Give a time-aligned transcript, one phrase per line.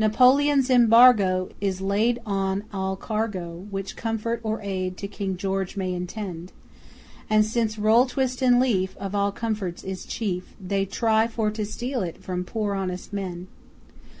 [0.00, 5.92] Napoleon's embargo Is laid on all cargo Which comfort or aid to King George may
[5.94, 6.50] intend;
[7.30, 11.64] And since roll, twist and leaf, Of all comforts is chief, They try for to
[11.64, 13.46] steal it from poor honest men!